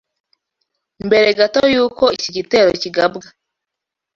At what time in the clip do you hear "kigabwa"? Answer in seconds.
2.81-3.25